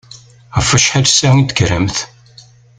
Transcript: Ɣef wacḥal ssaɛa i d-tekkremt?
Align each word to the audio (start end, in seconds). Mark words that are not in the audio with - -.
Ɣef 0.55 0.67
wacḥal 0.71 1.05
ssaɛa 1.11 1.35
i 1.39 1.43
d-tekkremt? 1.43 1.97